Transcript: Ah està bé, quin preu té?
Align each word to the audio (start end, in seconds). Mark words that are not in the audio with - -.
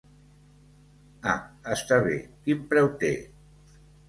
Ah 1.33 1.35
està 1.75 1.99
bé, 2.09 2.17
quin 2.49 2.65
preu 2.73 2.91
té? 3.05 3.13